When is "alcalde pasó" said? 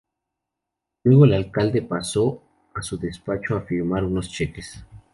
1.35-2.41